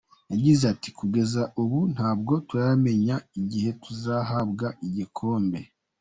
[0.31, 5.59] Yagize ati “Kugeza ubu ntabwo turamenya igihe tuzahabwa igikombe.